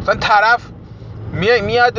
مثلا 0.00 0.14
طرف 0.14 0.60
میاد 1.62 1.98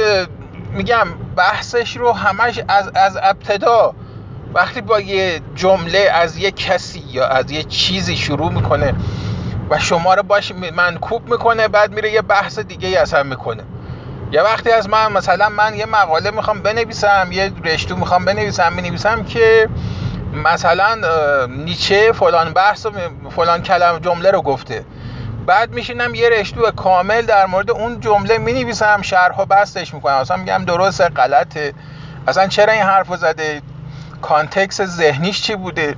میگم 0.74 1.08
بحثش 1.36 1.98
رو 1.98 2.12
همش 2.14 2.62
از 2.68 2.92
از 2.96 3.18
ابتدا 3.22 3.94
وقتی 4.54 4.82
با 4.82 5.00
یه 5.00 5.42
جمله 5.56 6.10
از 6.14 6.38
یه 6.38 6.52
کسی 6.52 7.04
یا 7.12 7.28
از 7.28 7.52
یه 7.52 7.64
چیزی 7.64 8.16
شروع 8.16 8.52
می‌کنه 8.52 8.94
و 9.70 9.80
شما 9.80 10.14
رو 10.14 10.24
باش 10.24 10.52
منکوب 10.52 11.30
می‌کنه 11.30 11.68
بعد 11.68 11.94
میره 11.94 12.12
یه 12.12 12.22
بحث 12.22 12.60
دیگه 12.60 12.88
ای 12.88 12.96
اصلا 12.96 13.24
می‌کنه. 13.24 13.64
یه 14.32 14.42
وقتی 14.42 14.72
از 14.72 14.90
من 14.90 15.12
مثلا 15.12 15.50
من 15.50 15.76
یه 15.76 15.86
مقاله 15.86 16.32
می‌خوام 16.32 16.62
بنویسم 16.62 17.30
یه 17.32 17.52
رشتو 17.64 17.96
می‌خوام 17.96 18.26
بنویسم 18.26 18.76
بنویسم 18.76 19.24
که 19.24 19.70
مثلا 20.34 20.98
نیچه 21.48 22.12
فلان 22.12 22.54
بحث 22.54 22.86
و 22.86 22.92
فلان 23.36 23.62
کلم 23.62 24.00
جمله 24.00 24.32
رو 24.32 24.42
گفته. 24.42 24.86
بعد 25.46 25.72
میشینم 25.72 26.16
یه 26.16 26.30
رشتو 26.30 26.72
کامل 26.72 27.22
در 27.22 27.46
مورد 27.46 27.72
اون 27.72 28.00
جمله 28.00 28.38
می‌نویسم 28.38 29.02
شرح 29.02 29.42
و 29.42 29.46
بسطش 29.46 29.94
می‌کنم. 29.94 30.14
اصلا 30.14 30.38
میگم 30.38 30.66
درسته 30.66 31.10
غلطه. 31.10 31.74
اصلا 32.28 32.48
چرا 32.48 32.74
این 32.74 32.84
حرف 32.84 33.16
زده؟ 33.16 33.62
context 34.22 34.82
ذهنیش 34.82 35.42
چی 35.42 35.56
بوده؟ 35.56 35.96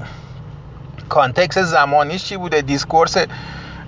context 1.10 1.58
زمانیش 1.58 2.26
چی 2.26 2.38
بوده؟ 2.38 2.62
discourse 2.62 3.18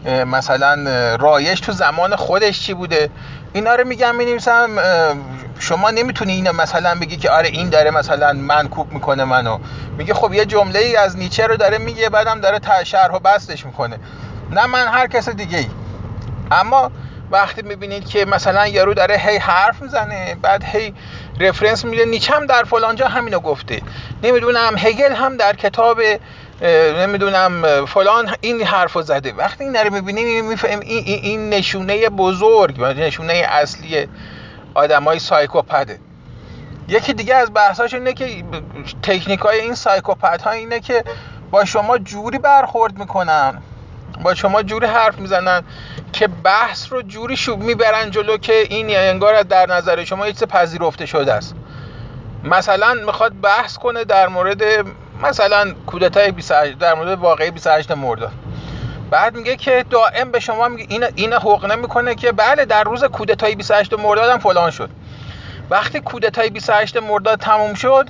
مثلا 0.06 0.76
رایش 1.16 1.60
تو 1.60 1.72
زمان 1.72 2.16
خودش 2.16 2.60
چی 2.60 2.74
بوده؟ 2.74 3.10
اینا 3.54 3.76
رو 3.76 3.88
میگم 3.88 4.16
می‌نویسم 4.16 4.70
شما 5.60 5.92
نمی‌تونی 5.92 6.34
اینو 6.34 6.54
مثلا 6.54 6.96
بگی 6.96 7.18
که 7.18 7.30
آره 7.30 7.50
این 7.50 7.70
داره 7.70 7.92
مثلا 7.92 8.34
منکوب 8.34 8.94
می‌کنه 8.94 9.24
منو. 9.24 9.60
میگه 9.98 10.14
خب 10.14 10.34
یه 10.34 10.46
جمله 10.46 10.80
ای 10.80 10.96
از 10.96 11.18
نیچه 11.18 11.48
رو 11.48 11.58
داره 11.58 11.78
میگه 11.78 12.10
بعدم 12.10 12.42
داره 12.42 12.84
شرح 12.84 13.14
و 13.14 13.20
بستش 13.20 13.66
می‌کنه. 13.66 13.98
نه 14.52 14.66
من 14.66 14.88
هر 14.88 15.08
کس 15.08 15.30
دیگه 15.30 15.58
ای 15.58 15.68
اما 16.52 16.92
وقتی 17.32 17.62
می‌بینید 17.62 18.10
که 18.10 18.26
مثلا 18.26 18.68
یارو 18.68 18.94
داره 18.94 19.16
هی 19.18 19.38
حرف 19.38 19.82
می‌زنه 19.82 20.36
بعد 20.42 20.64
هی 20.64 20.94
رفرنس 21.40 21.86
میده 21.86 22.20
هم 22.32 22.46
در 22.46 22.64
فلانجا 22.64 23.08
همینو 23.08 23.40
گفته. 23.40 23.82
نمی‌دونم 24.24 24.74
هگل 24.78 25.14
هم 25.14 25.38
در 25.38 25.56
کتاب 25.56 26.02
نمی‌دونم 26.62 27.86
فلان 27.86 28.36
این 28.42 28.62
حرفو 28.64 29.02
زده. 29.02 29.34
وقتی 29.34 29.64
این 29.64 29.76
رو 29.76 29.94
می‌بینیم 29.94 30.46
میفهم 30.46 30.80
این, 30.80 31.04
این 31.06 31.50
نشونه 31.50 32.10
بزرگ 32.10 32.82
نشونه 32.82 33.34
اصلی 33.34 34.08
آدمای 34.74 35.20
سایکوپده 35.20 36.00
یکی 36.88 37.14
دیگه 37.14 37.36
از 37.36 37.54
بحثاش 37.54 37.94
اینه 37.94 38.14
که 38.14 38.44
تکنیک 39.04 39.40
های 39.40 39.60
این 39.60 39.76
سایکوپت 39.76 40.42
ها 40.42 40.52
اینه 40.52 40.80
که 40.80 41.04
با 41.52 41.66
شما 41.66 41.98
جوری 41.98 42.38
برخورد 42.38 42.98
می‌کنن 42.98 43.62
با 44.24 44.36
شما 44.36 44.64
جوری 44.64 44.86
حرف 44.86 45.20
می‌زنن 45.20 45.64
که 46.14 46.28
بحث 46.28 46.92
رو 46.92 47.02
جوری 47.02 47.38
شوب 47.38 47.64
می‌برن 47.64 48.12
جلو 48.12 48.38
که 48.38 48.54
این 48.54 48.98
انگار 48.98 49.44
در 49.44 49.66
نظر 49.70 50.04
شما 50.04 50.28
یک 50.28 50.44
پذیرفته 50.44 51.06
شده 51.06 51.34
است. 51.34 51.56
مثلا 52.44 52.94
می‌خواد 52.94 53.42
بحث 53.42 53.78
کنه 53.78 54.04
در 54.04 54.28
مورد 54.28 54.62
مثلا 55.24 55.74
کودتای 55.86 56.32
28 56.32 56.78
در 56.78 56.94
مورد 56.94 57.20
واقعی 57.20 57.52
28 57.52 57.92
مرداد 57.92 58.32
بعد 59.12 59.36
میگه 59.36 59.56
که 59.56 59.86
دائم 59.90 60.32
به 60.32 60.40
شما 60.40 60.68
میگه 60.68 60.86
این 60.90 61.06
این 61.16 61.34
حقنه 61.34 61.76
می‌کنه 61.76 62.16
که 62.16 62.32
بله 62.32 62.66
در 62.66 62.84
روز 62.84 63.04
کودتای 63.04 63.56
28 63.56 63.94
مرداد 63.94 64.30
هم 64.30 64.40
فلان 64.40 64.72
شد. 64.72 64.90
وقتی 65.70 66.00
کودتای 66.00 66.50
28 66.50 66.98
مرداد 66.98 67.40
تموم 67.40 67.74
شد 67.74 68.08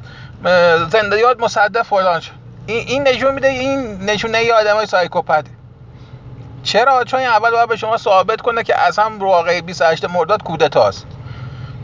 زنده 0.91 1.19
یاد 1.19 1.41
مصدق 1.41 1.81
فلان 1.81 2.19
شد. 2.19 2.31
این 2.65 2.87
این 2.87 3.03
نشون 3.03 3.33
میده 3.33 3.47
این 3.47 4.01
نشونه 4.01 4.37
ای 4.37 4.51
آدمای 4.51 4.85
سایکوپته 4.85 5.51
چرا؟ 6.63 7.03
چون 7.03 7.19
اول 7.19 7.51
باید 7.51 7.69
به 7.69 7.75
شما 7.75 7.97
ثابت 7.97 8.41
کنه 8.41 8.63
که 8.63 8.79
از 8.79 8.99
هم 8.99 9.19
واقعی 9.19 9.61
28 9.61 10.05
مرداد 10.05 10.43
کودتاست. 10.43 11.05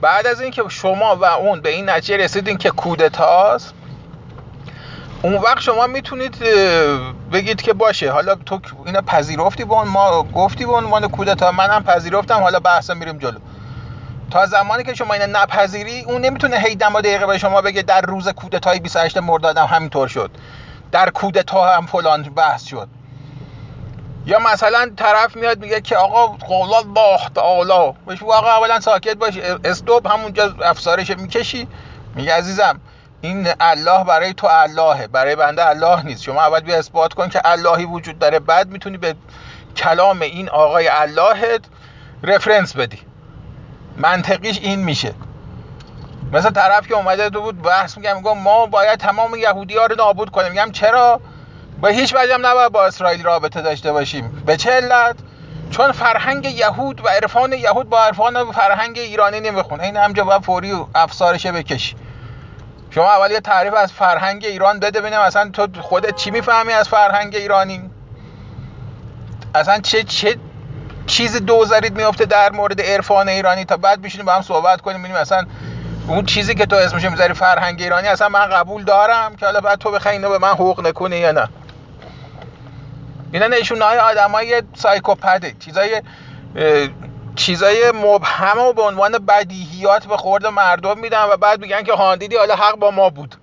بعد 0.02 0.28
از 0.28 0.42
اینکه 0.42 0.64
شما 0.70 1.16
و 1.16 1.26
اون 1.26 1.62
به 1.62 1.70
این 1.70 1.90
نتیجه 1.90 2.18
رسیدین 2.18 2.58
که 2.58 2.70
کودتاست 2.70 3.74
اون 5.22 5.34
وقت 5.34 5.60
شما 5.60 5.88
می‌تونید 5.88 6.38
بگید 7.32 7.62
که 7.62 7.74
باشه. 7.74 8.12
حالا 8.12 8.36
تو 8.36 8.60
اینا 8.86 9.02
پذیرفتی 9.02 9.66
با 9.66 9.84
ما 9.84 10.24
گفتی 10.24 10.66
به 10.66 10.72
عنوان 10.74 11.08
کودتا 11.08 11.52
منم 11.52 11.84
پذیرفتم 11.84 12.42
حالا 12.42 12.60
بحثا 12.60 12.94
میریم 12.94 13.18
جلو. 13.18 13.40
تا 14.32 14.46
زمانی 14.46 14.84
که 14.84 14.94
شما 14.94 15.14
اینو 15.14 15.28
نپذیری 15.28 16.02
اون 16.02 16.22
نمی‌تونه 16.22 16.58
هی 16.60 16.76
دم 16.76 17.02
دقیقه 17.02 17.26
به 17.26 17.38
شما 17.38 17.62
بگه 17.62 17.82
در 17.82 18.02
روز 18.02 18.30
کودتای 18.30 18.80
28 18.80 19.18
مرداد 19.18 19.58
هم 19.58 19.66
همینطور 19.66 20.08
شد. 20.08 20.32
در 20.92 21.10
کودتا 21.10 21.76
هم 21.76 21.86
فلان 21.86 22.24
بحث 22.24 22.64
شد. 22.64 22.88
یا 24.26 24.40
مثلا 24.40 24.92
طرف 24.98 25.36
میاد 25.36 25.60
میگه 25.60 25.82
که 25.82 25.98
آقا 25.98 26.28
قول 26.28 26.74
الله 26.74 27.30
تعالی. 27.36 27.94
بهش 28.06 28.24
آقا 28.24 28.52
اولا 28.52 28.80
ساکت 28.80 29.18
باش 29.18 29.38
استوب 29.64 30.08
همونجا 30.08 30.56
افسارش 30.64 31.10
می‌کشی. 31.10 31.68
میگه 32.16 32.34
عزیزم 32.34 32.80
این 33.22 33.48
الله 33.60 34.04
برای 34.04 34.34
تو 34.34 34.48
اللهه 34.48 35.08
برای 35.08 35.36
بنده 35.36 35.66
الله 35.66 36.06
نیست. 36.06 36.24
شما 36.24 36.42
اول 36.42 36.60
بیا 36.60 36.78
اثبات 36.78 37.14
کن 37.14 37.30
که 37.30 37.42
اللهی 37.46 37.86
وجود 37.86 38.20
داره 38.20 38.40
بعد 38.40 38.70
می‌تونی 38.70 38.98
به 38.98 39.16
کلام 39.76 40.22
این 40.22 40.50
آقای 40.50 40.88
اللهت 40.88 41.62
رفرنس 42.24 42.76
بدی. 42.76 43.00
منطقیش 43.98 44.60
این 44.60 44.80
میشه. 44.80 45.14
مثل 46.34 46.50
طرف 46.50 46.88
که 46.88 46.94
اومده 46.96 47.30
تو 47.30 47.42
بود 47.42 47.62
بحث 47.62 47.98
میگم 47.98 48.18
میگم 48.18 48.38
ما 48.38 48.66
باید 48.66 49.00
تمام 49.00 49.36
یهودی 49.36 49.78
ها 49.78 49.86
رو 49.86 49.96
نابود 49.96 50.30
کنیم. 50.30 50.52
میگم 50.52 50.72
چرا؟ 50.72 51.22
با 51.82 51.88
هیچ 51.88 52.16
وجه 52.16 52.34
هم 52.34 52.46
نباید 52.46 52.72
با 52.72 52.86
اسرائیل 52.86 53.24
رابطه 53.24 53.62
داشته 53.62 53.92
باشیم. 53.92 54.44
به 54.46 54.58
چه 54.58 54.72
علت؟ 54.72 55.16
چون 55.72 55.92
فرهنگ 55.92 56.46
یهود 56.46 57.06
و 57.06 57.08
عرفان 57.08 57.54
یهود 57.54 57.90
با 57.90 58.04
عرفان 58.04 58.52
فرهنگ 58.52 58.98
ایرانی 58.98 59.40
نمی‌خونه 59.40 59.84
این 59.84 59.98
همجا 59.98 60.24
باید 60.24 60.42
فوری 60.42 60.74
افسارشه 60.96 61.52
بکشی. 61.52 61.96
شما 62.98 63.12
اول 63.12 63.32
یه 63.32 63.40
تعریف 63.40 63.74
از 63.74 63.94
فرهنگ 63.94 64.46
ایران 64.46 64.80
بده 64.80 65.02
ببینم 65.02 65.20
اصلا 65.20 65.50
تو 65.50 65.68
خودت 65.82 66.16
چی 66.16 66.32
می‌فهمی 66.32 66.74
از 66.74 66.90
فرهنگ 66.90 67.36
ایرانی؟ 67.36 67.90
اصلا 69.56 69.80
چه 69.80 70.04
چه 70.04 70.38
چیز 71.08 71.46
دوزارید 71.46 71.98
میفته 71.98 72.26
در 72.26 72.52
مورد 72.52 72.82
عرفان 72.82 73.30
ایرانی؟ 73.30 73.66
تا 73.66 73.78
بعد 73.78 74.02
بشینیم 74.02 74.26
با 74.26 74.34
هم 74.34 74.42
صحبت 74.42 74.82
کنیم 74.82 74.98
ببینیم 74.98 75.18
اصلا 75.18 75.46
اون 76.08 76.26
چیزی 76.26 76.56
که 76.56 76.66
تو 76.66 76.76
اسمش 76.76 77.06
می‌ذاری 77.06 77.34
فرهنگ 77.34 77.82
ایرانی 77.82 78.08
اصلا 78.08 78.30
من 78.30 78.46
قبول 78.46 78.84
دارم 78.84 79.36
که 79.36 79.46
حالا 79.46 79.60
بعد 79.60 79.80
تو 79.80 79.92
بخوای 79.92 80.16
اینو 80.16 80.30
به 80.30 80.38
من 80.38 80.52
حقوق 80.52 80.88
نکنی 80.88 81.18
یا 81.18 81.32
نه. 81.32 81.48
اینا 83.32 83.48
نشونه 83.48 83.86
های 83.86 83.98
آدم 83.98 84.32
های 84.32 84.64
سایکوپده 84.76 85.56
چیزای 85.60 86.02
چیزای 87.38 87.92
مبهم 87.92 88.60
و 88.60 88.74
به 88.74 88.82
عنوان 88.82 89.12
بدیهیات 89.12 90.06
به 90.06 90.18
خورد 90.18 90.48
مردم 90.48 91.00
میدن 91.00 91.24
و 91.24 91.38
بعد 91.38 91.62
میگن 91.62 91.84
که 91.84 91.94
هاندیدی 91.94 92.36
حالا 92.36 92.56
حق 92.56 92.76
با 92.76 92.92
ما 92.92 93.10
بود. 93.10 93.36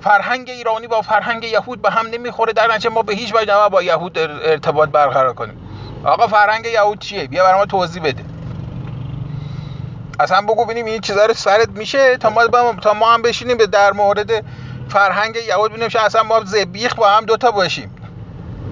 فرهنگ 0.00 0.50
ایرانی 0.50 0.86
با 0.86 1.02
فرهنگ 1.02 1.44
یهود 1.44 1.82
به 1.82 1.90
هم 1.90 2.06
نمی‌خوره 2.06 2.52
در 2.52 2.66
نتیجه 2.66 2.90
ما 2.90 3.02
به 3.02 3.14
هیچ 3.14 3.34
وجه 3.34 3.68
با 3.68 3.82
یهود 3.82 4.18
ارتباط 4.18 4.88
برقرار 4.88 5.34
کنیم. 5.34 5.58
آقا 6.04 6.26
فرهنگ 6.26 6.66
یهود 6.66 6.98
چیه؟ 6.98 7.26
بیا 7.26 7.44
برای 7.44 7.58
ما 7.58 7.66
توضیح 7.66 8.02
بده. 8.02 8.24
اصلا 10.20 10.40
بگو 10.40 10.64
ببینیم 10.64 10.86
این 10.86 11.00
چیزا 11.00 11.26
رو 11.26 11.34
سرت 11.34 11.68
میشه؟ 11.68 12.16
تا 12.16 12.30
ما 12.30 12.46
تا 12.82 12.94
ما 12.94 13.12
هم 13.12 13.22
بشینیم 13.22 13.56
به 13.56 13.66
در 13.66 13.92
مورد 13.92 14.44
فرهنگ 14.88 15.36
یهود 15.36 15.70
ببینیم 15.70 15.88
اصلا 16.04 16.22
ما 16.22 16.44
زبیخ 16.44 16.94
با 16.94 17.08
هم 17.08 17.24
دوتا 17.24 17.50
باشیم. 17.50 17.94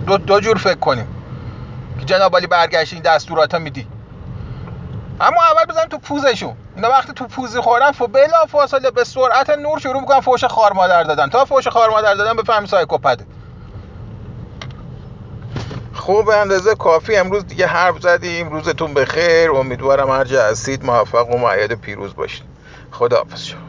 دو, 0.07 0.17
دو 0.19 0.41
جور 0.41 0.59
فکر 0.59 0.79
کنیم. 0.79 1.16
که 1.99 2.05
جناب 2.05 2.37
علی 2.37 2.47
برگشت 2.47 3.03
دستورات 3.03 3.55
میدی. 3.55 3.87
اما 5.21 5.41
اول 5.53 5.65
بزنیم 5.73 5.89
تو 5.89 5.99
پوزشون 5.99 6.57
اینا 6.77 6.89
وقتی 6.89 7.13
تو 7.13 7.27
پوزی 7.27 7.61
خوردن 7.61 7.93
فو 7.93 8.07
بلا 8.07 8.47
فاصله 8.49 8.91
به 8.91 9.05
سرعت 9.05 9.51
نور 9.51 9.79
شروع 9.79 10.01
می‌کنن 10.01 10.21
فوش 10.21 10.45
خار 10.45 10.73
مادر 10.73 11.03
دادن. 11.03 11.29
تا 11.29 11.45
فوش 11.45 11.69
خار 11.69 11.91
مادر 11.91 12.15
دادن 12.15 12.37
بفهمی 12.37 12.67
سایکوپده 12.67 13.27
خب 15.95 16.25
به 16.27 16.37
اندازه 16.37 16.75
کافی. 16.75 17.17
امروز 17.17 17.47
دیگه 17.47 17.67
حرف 17.67 18.01
زدیم. 18.01 18.49
روزتون 18.49 18.95
بخیر. 18.95 19.51
امیدوارم 19.51 20.11
هر 20.11 20.25
جا 20.25 20.45
هستید 20.45 20.85
موفق 20.85 21.31
و 21.31 21.39
معید 21.39 21.73
پیروز 21.73 22.15
باشید 22.15 22.45
خداحافظ 22.93 23.45
شما. 23.45 23.67